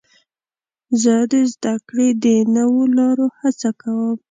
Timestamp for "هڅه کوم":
3.39-4.15